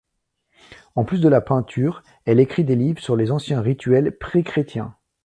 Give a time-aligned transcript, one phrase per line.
[0.95, 4.95] En plus de la peinture, elle écrit des livres sur les anciens rituels pré-chrétiens.